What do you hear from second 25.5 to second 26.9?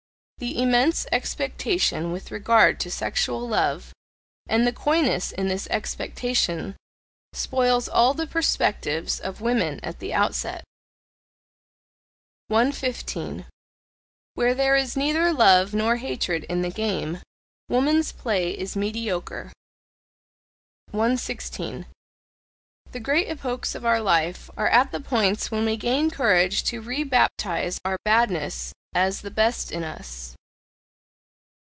when we gain courage to